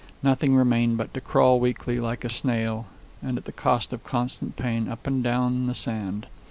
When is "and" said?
3.21-3.37, 5.05-5.23